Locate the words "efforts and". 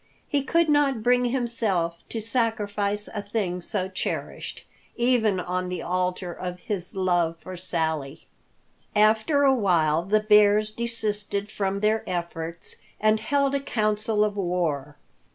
12.09-13.19